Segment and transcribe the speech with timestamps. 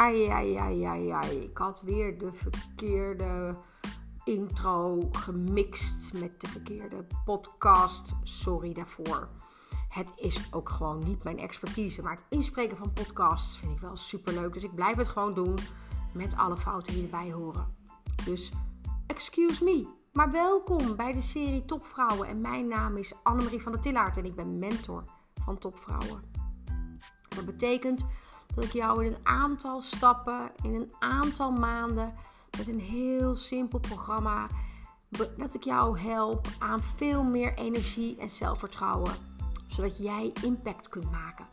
[0.00, 1.36] Ai, ai, ai, ai, ai.
[1.36, 3.54] Ik had weer de verkeerde
[4.24, 8.12] intro gemixt met de verkeerde podcast.
[8.22, 9.28] Sorry daarvoor.
[9.88, 12.02] Het is ook gewoon niet mijn expertise.
[12.02, 14.52] Maar het inspreken van podcasts vind ik wel super leuk.
[14.52, 15.58] Dus ik blijf het gewoon doen
[16.14, 17.74] met alle fouten die erbij horen.
[18.24, 18.52] Dus
[19.06, 19.86] excuse me.
[20.12, 22.28] Maar welkom bij de serie Topvrouwen.
[22.28, 25.04] En mijn naam is Annemarie van der Tillaert en ik ben mentor
[25.44, 26.22] van Topvrouwen.
[27.28, 28.06] Dat betekent
[28.60, 32.14] dat ik jou in een aantal stappen, in een aantal maanden,
[32.58, 34.46] met een heel simpel programma,
[35.36, 39.12] dat ik jou help aan veel meer energie en zelfvertrouwen,
[39.68, 41.46] zodat jij impact kunt maken.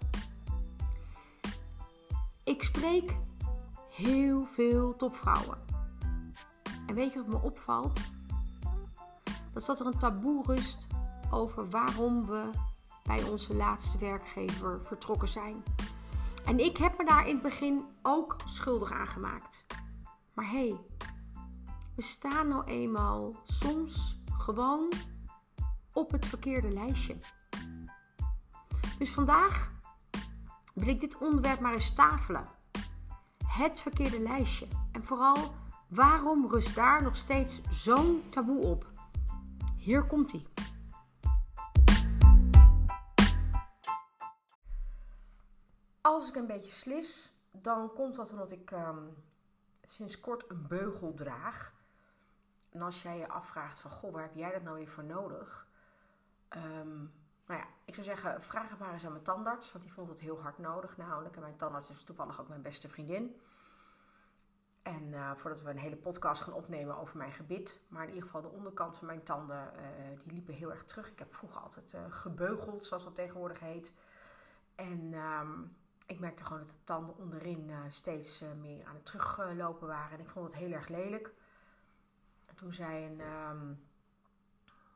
[2.43, 3.15] Ik spreek
[3.91, 5.57] heel veel topvrouwen.
[6.87, 7.99] En weet je wat me opvalt?
[9.53, 10.87] Dat is dat er een taboe rust
[11.31, 12.49] over waarom we
[13.03, 15.63] bij onze laatste werkgever vertrokken zijn.
[16.47, 19.65] En ik heb me daar in het begin ook schuldig aan gemaakt.
[20.33, 20.77] Maar hé, hey,
[21.95, 24.91] we staan nou eenmaal soms gewoon
[25.93, 27.17] op het verkeerde lijstje.
[28.97, 29.71] Dus vandaag
[30.73, 32.47] wil ik dit onderwerp maar eens tafelen.
[33.47, 34.67] Het verkeerde lijstje.
[34.91, 35.53] En vooral,
[35.87, 38.91] waarom rust daar nog steeds zo'n taboe op?
[39.77, 40.33] Hier komt
[46.17, 49.03] Als ik een beetje slis, dan komt dat omdat ik ehm,
[49.83, 51.73] sinds kort een beugel draag.
[52.69, 55.67] En als jij je afvraagt van, goh, waar heb jij dat nou weer voor nodig?
[56.55, 57.13] Um,
[57.45, 60.09] nou ja, ik zou zeggen, vraag het maar eens aan mijn tandarts, want die vond
[60.09, 61.35] het heel hard nodig namelijk.
[61.35, 63.39] En mijn tandarts is toevallig ook mijn beste vriendin.
[64.81, 67.79] En uh, voordat we een hele podcast gaan opnemen over mijn gebit.
[67.87, 71.11] Maar in ieder geval de onderkant van mijn tanden, uh, die liepen heel erg terug.
[71.11, 73.93] Ik heb vroeger altijd uh, gebeugeld, zoals dat tegenwoordig heet.
[74.75, 75.75] En um,
[76.07, 80.17] ik merkte gewoon dat de tanden onderin uh, steeds uh, meer aan het teruglopen waren.
[80.17, 81.33] En ik vond het heel erg lelijk.
[82.45, 83.87] En toen zij een, um,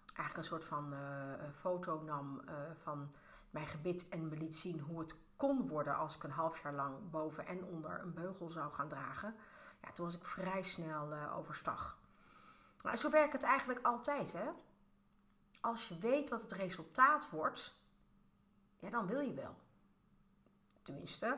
[0.06, 2.42] eigenlijk een soort van uh, foto nam
[2.82, 3.12] van
[3.50, 6.74] mijn gebit en me liet zien hoe het kon worden als ik een half jaar
[6.74, 9.36] lang boven en onder een beugel zou gaan dragen.
[9.82, 11.98] Ja, toen was ik vrij snel overstag.
[12.84, 14.50] Maar zo werkt het eigenlijk altijd, hè?
[15.62, 17.76] Als je weet wat het resultaat wordt,
[18.80, 19.56] ja, dan wil je wel.
[20.82, 21.38] Tenminste,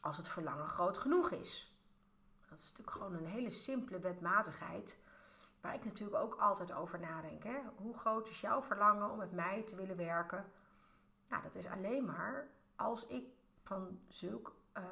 [0.00, 1.74] als het verlangen groot genoeg is.
[2.48, 5.02] Dat is natuurlijk gewoon een hele simpele wetmatigheid.
[5.60, 7.44] Waar ik natuurlijk ook altijd over nadenk.
[7.44, 7.58] Hè?
[7.76, 10.52] Hoe groot is jouw verlangen om met mij te willen werken?
[11.28, 13.26] Nou, dat is alleen maar als ik
[13.62, 14.82] van zulk uh,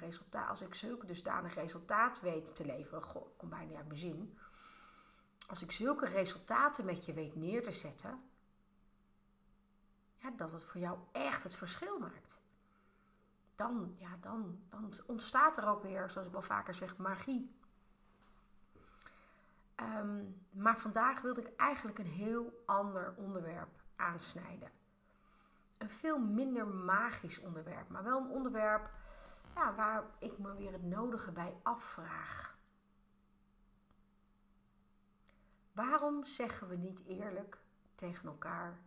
[0.00, 3.02] resultaat, als ik zulke dusdanig resultaat weet te leveren.
[3.02, 4.38] Ik kom bijna uit mijn zin.
[5.48, 8.22] Als ik zulke resultaten met je weet neer te zetten.
[10.16, 12.41] Ja, dat het voor jou echt het verschil maakt
[13.54, 17.60] dan, ja, dan, dan ontstaat er ook weer, zoals ik wel vaker zeg, magie.
[19.76, 24.70] Um, maar vandaag wilde ik eigenlijk een heel ander onderwerp aansnijden.
[25.78, 28.90] Een veel minder magisch onderwerp, maar wel een onderwerp
[29.54, 32.56] ja, waar ik me weer het nodige bij afvraag.
[35.72, 37.58] Waarom zeggen we niet eerlijk
[37.94, 38.78] tegen elkaar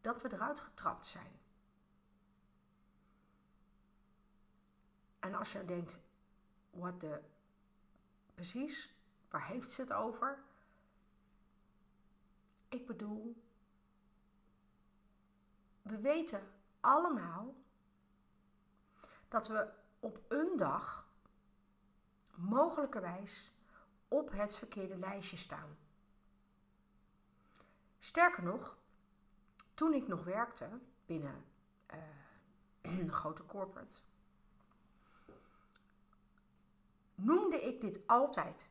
[0.00, 1.39] dat we eruit getrapt zijn?
[5.30, 6.00] En als je denkt,
[6.70, 7.20] wat de
[8.34, 8.94] precies,
[9.28, 10.38] waar heeft ze het over?
[12.68, 13.42] Ik bedoel,
[15.82, 16.42] we weten
[16.80, 17.54] allemaal
[19.28, 21.08] dat we op een dag
[22.34, 23.52] mogelijkerwijs
[24.08, 25.76] op het verkeerde lijstje staan.
[27.98, 28.78] Sterker nog,
[29.74, 30.68] toen ik nog werkte
[31.06, 31.44] binnen
[31.94, 31.98] uh,
[33.00, 34.00] een grote corporate,
[37.22, 38.70] noemde ik dit altijd.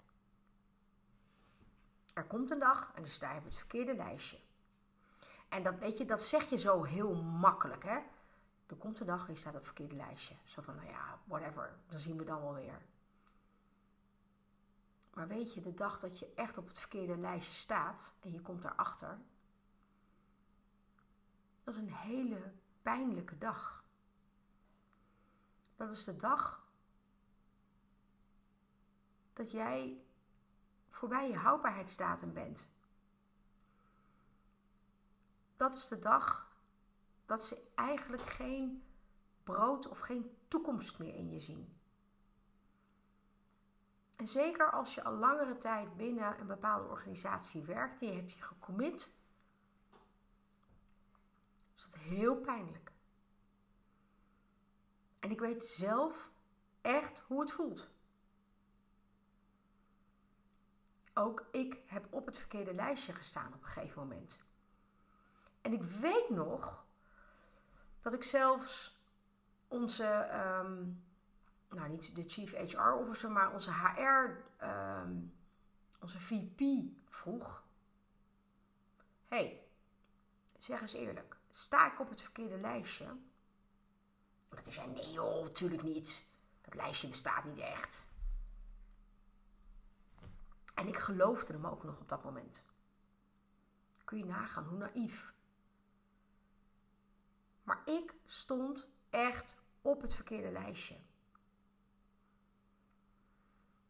[2.14, 4.40] Er komt een dag en dan sta je op het verkeerde lijstje.
[5.50, 8.00] En dat, weet je, dat zeg je zo heel makkelijk, hè?
[8.68, 10.36] Er komt een dag en je staat op het verkeerde lijstje.
[10.44, 12.82] Zo van, nou ja, whatever, dan zien we dan wel weer.
[15.14, 18.42] Maar weet je, de dag dat je echt op het verkeerde lijstje staat en je
[18.42, 19.20] komt daarachter,
[21.64, 23.84] dat is een hele pijnlijke dag.
[25.76, 26.68] Dat is de dag
[29.40, 30.02] dat jij
[30.90, 32.70] voorbij je houdbaarheidsdatum bent.
[35.56, 36.56] Dat is de dag
[37.26, 38.84] dat ze eigenlijk geen
[39.44, 41.78] brood of geen toekomst meer in je zien.
[44.16, 48.34] En zeker als je al langere tijd binnen een bepaalde organisatie werkt en je hebt
[48.34, 49.14] je gecommit,
[51.76, 52.92] is dat heel pijnlijk.
[55.20, 56.32] En ik weet zelf
[56.82, 57.98] echt hoe het voelt.
[61.20, 64.42] Ook ik heb op het verkeerde lijstje gestaan op een gegeven moment.
[65.62, 66.86] En ik weet nog
[68.02, 69.00] dat ik zelfs
[69.68, 70.84] onze, ehm,
[71.70, 75.14] nou niet de chief HR officer, maar onze HR, ehm,
[76.00, 76.62] onze VP
[77.06, 77.64] vroeg.
[79.28, 79.64] hey,
[80.58, 83.06] zeg eens eerlijk, sta ik op het verkeerde lijstje?
[84.50, 86.26] Dat hij zei, nee joh, natuurlijk niet.
[86.62, 88.10] Dat lijstje bestaat niet echt.
[90.80, 92.64] En ik geloofde hem ook nog op dat moment.
[94.04, 95.34] Kun je nagaan hoe naïef.
[97.64, 100.98] Maar ik stond echt op het verkeerde lijstje.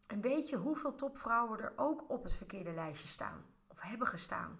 [0.08, 3.46] En weet je hoeveel topvrouwen er ook op het verkeerde lijstje staan?
[3.68, 4.60] Of hebben gestaan?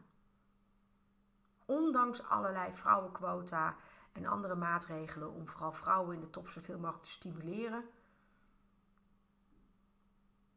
[1.66, 3.76] Ondanks allerlei vrouwenquota
[4.12, 7.90] en andere maatregelen om vooral vrouwen in de top zoveel mogelijk te stimuleren.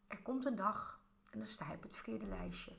[0.06, 1.00] Er komt een dag
[1.32, 2.72] en dan sta je op het verkeerde lijstje.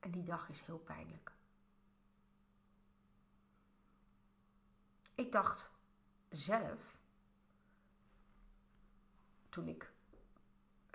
[0.00, 1.32] En die dag is heel pijnlijk.
[5.14, 5.78] Ik dacht
[6.28, 6.96] zelf,
[9.48, 9.92] toen ik,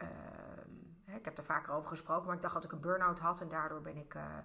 [0.01, 3.41] uh, ik heb er vaker over gesproken, maar ik dacht dat ik een burn-out had
[3.41, 4.37] en daardoor ben ik uh,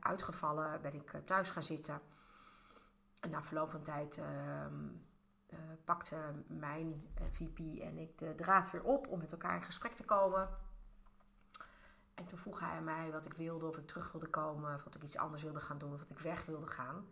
[0.00, 2.02] uitgevallen, ben ik thuis gaan zitten.
[3.20, 4.20] En na verloop van tijd
[5.50, 6.16] ehm, pakte
[6.46, 10.48] mijn VP en ik de draad weer op om met elkaar in gesprek te komen.
[12.14, 14.94] En toen vroeg hij mij wat ik wilde, of ik terug wilde komen, of wat
[14.94, 17.06] ik iets anders wilde gaan doen, of dat ik weg wilde gaan.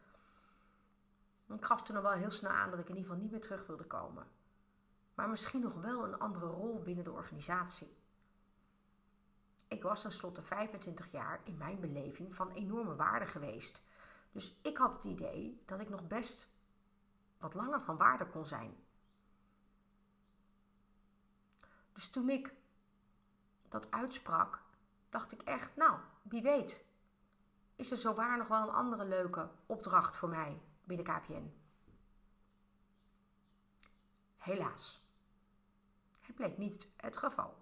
[1.49, 3.41] Ik gaf toen al wel heel snel aan dat ik in ieder geval niet meer
[3.41, 4.27] terug wilde komen.
[5.15, 7.97] Maar misschien nog wel een andere rol binnen de organisatie.
[9.69, 13.83] Ik was tenslotte 25 jaar in mijn beleving van enorme waarde geweest.
[14.33, 16.53] Dus ik had het idee dat ik nog best
[17.39, 18.77] wat langer van waarde kon zijn.
[21.93, 22.55] Dus toen ik
[23.69, 24.63] dat uitsprak,
[25.09, 26.85] dacht ik echt, nou, wie weet,
[27.77, 31.53] is er zo waar nog wel een andere leuke opdracht voor mij binnen KPN.
[34.37, 35.07] Helaas.
[36.21, 37.55] Het bleek niet het geval.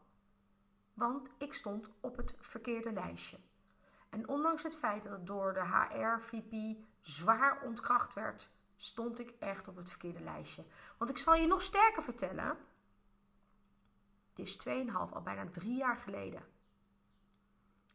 [0.94, 3.38] Want ik stond op het verkeerde lijstje.
[4.08, 9.69] En ondanks het feit dat het door de HR-VP zwaar ontkracht werd, stond ik echt
[9.69, 10.64] op het verkeerde lijstje.
[10.96, 12.58] Want ik zal je nog sterker vertellen.
[14.34, 16.43] Het is 2,5, al bijna drie jaar geleden.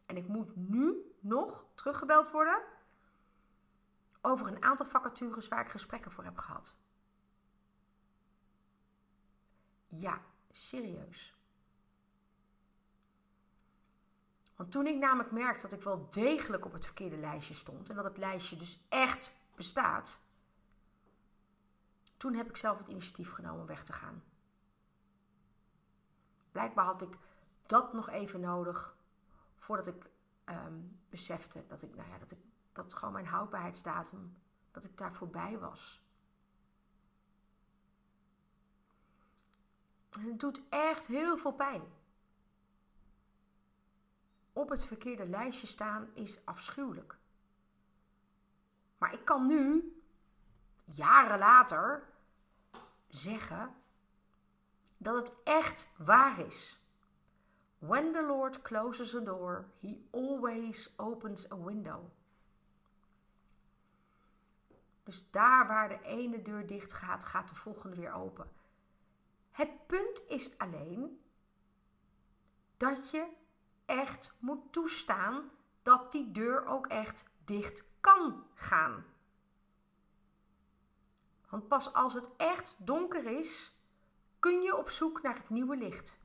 [0.05, 2.61] En ik moet nu nog teruggebeld worden
[4.21, 6.79] over een aantal vacatures waar ik gesprekken voor heb gehad.
[9.87, 11.35] Ja, serieus.
[14.55, 17.95] Want toen ik namelijk merkte dat ik wel degelijk op het verkeerde lijstje stond en
[17.95, 20.23] dat het lijstje dus echt bestaat,
[22.21, 24.23] toen heb ik zelf het initiatief genomen om weg te gaan.
[26.51, 27.17] Blijkbaar had ik
[27.65, 28.95] dat nog even nodig
[29.57, 30.09] voordat ik
[30.45, 32.37] um, besefte dat ik, nou ja, dat ik
[32.71, 34.37] dat gewoon mijn houdbaarheidsdatum,
[34.71, 36.05] dat ik daar voorbij was.
[40.09, 41.83] En het doet echt heel veel pijn.
[44.53, 47.17] Op het verkeerde lijstje staan is afschuwelijk.
[48.97, 49.93] Maar ik kan nu,
[50.85, 52.09] jaren later,
[53.11, 53.73] zeggen
[54.97, 56.85] dat het echt waar is.
[57.77, 62.09] When the Lord closes a door, he always opens a window.
[65.03, 68.51] Dus daar waar de ene deur dicht gaat, gaat de volgende weer open.
[69.51, 71.21] Het punt is alleen
[72.77, 73.27] dat je
[73.85, 75.51] echt moet toestaan
[75.81, 79.05] dat die deur ook echt dicht kan gaan.
[81.51, 83.75] Want pas als het echt donker is,
[84.39, 86.19] kun je op zoek naar het nieuwe licht.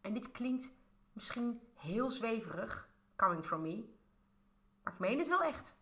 [0.00, 0.74] En dit klinkt
[1.12, 3.88] misschien heel zweverig, coming from me,
[4.82, 5.80] maar ik meen het wel echt.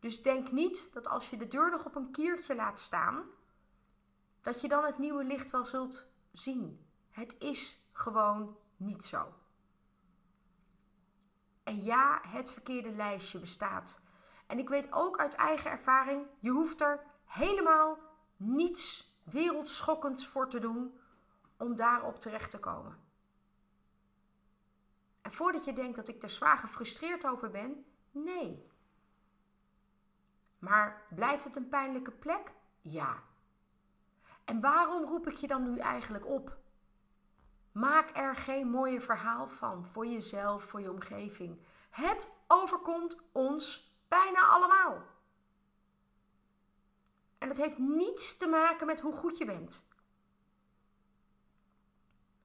[0.00, 3.24] Dus denk niet dat als je de deur nog op een kiertje laat staan,
[4.40, 6.86] dat je dan het nieuwe licht wel zult zien.
[7.10, 9.34] Het is gewoon niet zo.
[11.62, 14.00] En ja, het verkeerde lijstje bestaat.
[14.50, 17.98] En ik weet ook uit eigen ervaring, je hoeft er helemaal
[18.36, 20.98] niets wereldschokkends voor te doen
[21.56, 22.98] om daarop terecht te komen.
[25.22, 28.66] En voordat je denkt dat ik er zwaar gefrustreerd over ben, nee.
[30.58, 32.52] Maar blijft het een pijnlijke plek?
[32.80, 33.22] Ja.
[34.44, 36.56] En waarom roep ik je dan nu eigenlijk op?
[37.72, 41.60] Maak er geen mooie verhaal van voor jezelf, voor je omgeving.
[41.90, 45.02] Het overkomt ons bijna allemaal.
[47.38, 49.84] En dat heeft niets te maken met hoe goed je bent.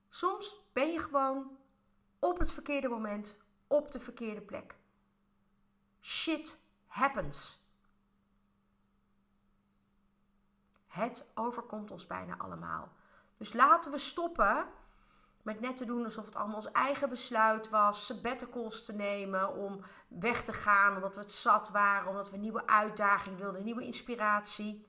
[0.09, 1.57] Soms ben je gewoon
[2.19, 4.75] op het verkeerde moment, op de verkeerde plek.
[6.01, 7.63] Shit happens.
[10.87, 12.91] Het overkomt ons bijna allemaal.
[13.37, 14.67] Dus laten we stoppen
[15.45, 18.05] met net te doen alsof het allemaal ons eigen besluit was.
[18.05, 20.95] Sabbaticals te nemen om weg te gaan.
[20.95, 22.09] Omdat we het zat waren.
[22.09, 23.63] Omdat we een nieuwe uitdaging wilden.
[23.63, 24.87] Nieuwe inspiratie.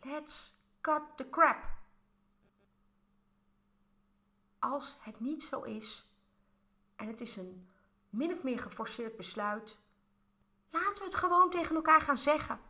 [0.00, 1.64] Let's cut the crap.
[4.58, 6.14] Als het niet zo is.
[6.96, 7.68] En het is een
[8.10, 9.78] min of meer geforceerd besluit.
[10.70, 12.60] Laten we het gewoon tegen elkaar gaan zeggen.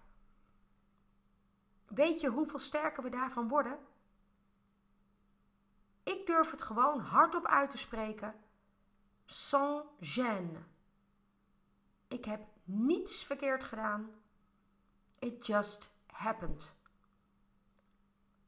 [1.86, 3.78] Weet je hoeveel sterker we daarvan worden?
[6.24, 8.34] Ik durf het gewoon hardop uit te spreken.
[9.24, 10.58] Sans gêne.
[12.08, 14.10] Ik heb niets verkeerd gedaan.
[15.18, 16.78] It just happened.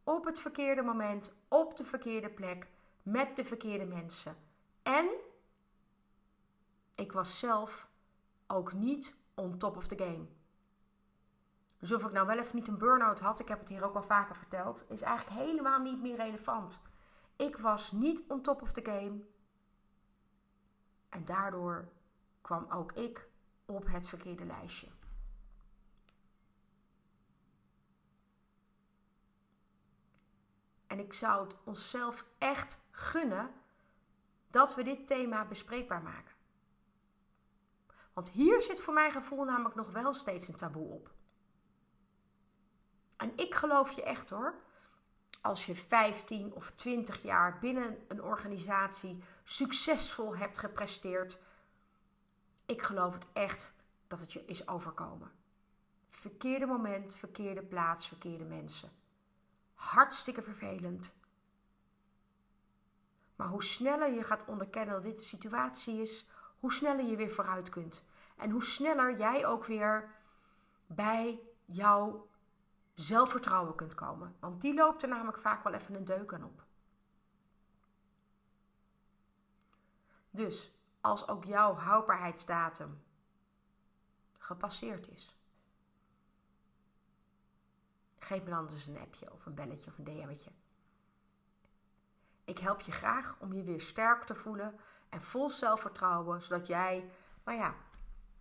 [0.04, 2.68] Op het verkeerde moment, op de verkeerde plek,
[3.02, 4.36] met de verkeerde mensen.
[4.82, 5.08] En
[6.94, 7.88] ik was zelf
[8.46, 10.26] ook niet on top of the game.
[11.78, 13.92] Dus of ik nou wel even niet een burn-out had, ik heb het hier ook
[13.92, 16.82] wel vaker verteld, is eigenlijk helemaal niet meer relevant.
[17.36, 19.20] Ik was niet on top of the game.
[21.08, 21.88] En daardoor
[22.40, 23.28] kwam ook ik
[23.64, 24.88] op het verkeerde lijstje.
[30.86, 33.50] En ik zou het onszelf echt gunnen
[34.50, 36.34] dat we dit thema bespreekbaar maken.
[38.12, 41.10] Want hier zit voor mijn gevoel namelijk nog wel steeds een taboe op.
[43.16, 44.54] En ik geloof je echt hoor.
[45.46, 51.40] Als je 15 of 20 jaar binnen een organisatie succesvol hebt gepresteerd.
[52.64, 53.74] Ik geloof het echt
[54.06, 55.30] dat het je is overkomen.
[56.10, 58.90] Verkeerde moment, verkeerde plaats, verkeerde mensen.
[59.74, 61.16] Hartstikke vervelend.
[63.36, 67.32] Maar hoe sneller je gaat onderkennen dat dit de situatie is, hoe sneller je weer
[67.32, 68.04] vooruit kunt.
[68.36, 70.14] En hoe sneller jij ook weer
[70.86, 72.28] bij jouw
[72.96, 74.36] zelfvertrouwen kunt komen.
[74.40, 76.64] Want die loopt er namelijk vaak wel even een deuk aan op.
[80.30, 83.02] Dus als ook jouw houdbaarheidsdatum
[84.38, 85.36] gepasseerd is,
[88.18, 90.50] geef me dan dus een appje of een belletje of een DM'tje.
[92.44, 97.10] Ik help je graag om je weer sterk te voelen en vol zelfvertrouwen, zodat jij,
[97.44, 97.74] nou ja,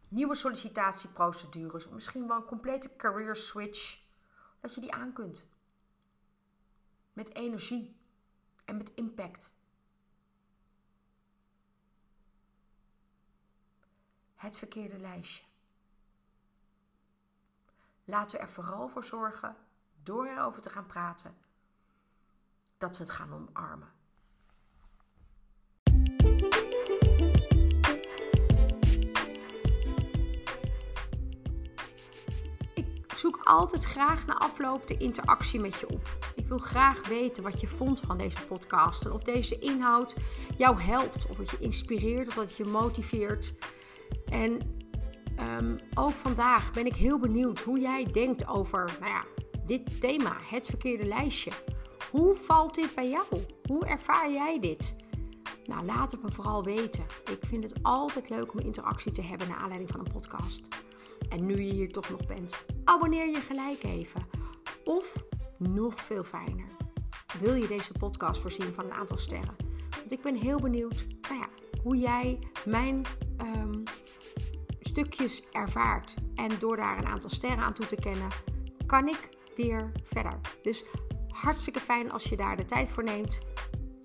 [0.08, 4.05] nieuwe sollicitatieprocedures of misschien wel een complete career switch
[4.66, 5.48] dat je die aan kunt.
[7.14, 7.96] Met energie
[8.64, 9.52] en met impact.
[14.36, 15.44] Het verkeerde lijstje.
[18.04, 19.56] Laten we er vooral voor zorgen,
[20.04, 21.38] door erover te gaan praten,
[22.78, 23.94] dat we het gaan omarmen.
[33.26, 36.18] Zoek altijd graag na afloop de interactie met je op.
[36.36, 39.06] Ik wil graag weten wat je vond van deze podcast.
[39.06, 40.16] En of deze inhoud
[40.58, 43.54] jou helpt, of het je inspireert, of dat het je motiveert.
[44.26, 44.78] En
[45.36, 49.24] ehm, ook vandaag ben ik heel benieuwd hoe jij denkt over nou ja,
[49.66, 51.52] dit thema, het verkeerde lijstje.
[52.12, 53.26] Hoe valt dit bij jou?
[53.68, 54.96] Hoe ervaar jij dit?
[55.66, 57.06] Nou, laat het me vooral weten.
[57.32, 60.68] Ik vind het altijd leuk om interactie te hebben naar aanleiding van een podcast.
[61.30, 64.22] En nu je hier toch nog bent, abonneer je gelijk even.
[64.84, 65.24] Of
[65.58, 66.68] nog veel fijner,
[67.40, 69.56] wil je deze podcast voorzien van een aantal sterren?
[69.90, 71.48] Want ik ben heel benieuwd nou ja,
[71.84, 73.02] hoe jij mijn
[73.38, 73.84] ehm,
[74.80, 76.16] stukjes ervaart.
[76.36, 78.28] En door daar een aantal sterren aan toe te kennen,
[78.86, 80.40] kan ik weer verder.
[80.62, 80.84] Dus
[81.28, 83.40] hartstikke fijn als je daar de tijd voor neemt.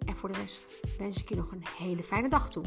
[0.07, 2.65] En voor de rest wens ik je nog een hele fijne dag toe.